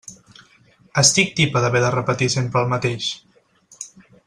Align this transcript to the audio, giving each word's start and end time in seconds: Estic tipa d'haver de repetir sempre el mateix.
Estic 1.01 1.29
tipa 1.41 1.61
d'haver 1.65 1.83
de 1.85 1.93
repetir 1.97 2.31
sempre 2.37 2.65
el 2.65 2.73
mateix. 2.75 3.13